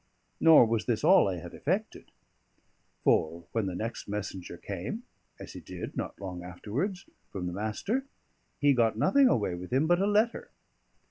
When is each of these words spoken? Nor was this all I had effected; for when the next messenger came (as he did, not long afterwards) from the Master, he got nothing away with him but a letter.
Nor 0.39 0.65
was 0.65 0.85
this 0.87 1.03
all 1.03 1.27
I 1.27 1.35
had 1.37 1.53
effected; 1.53 2.09
for 3.03 3.43
when 3.51 3.67
the 3.67 3.75
next 3.75 4.07
messenger 4.09 4.57
came 4.57 5.03
(as 5.39 5.53
he 5.53 5.59
did, 5.59 5.95
not 5.95 6.19
long 6.19 6.41
afterwards) 6.43 7.05
from 7.31 7.45
the 7.45 7.53
Master, 7.53 8.05
he 8.59 8.73
got 8.73 8.97
nothing 8.97 9.27
away 9.27 9.53
with 9.53 9.71
him 9.71 9.85
but 9.85 10.01
a 10.01 10.07
letter. 10.07 10.49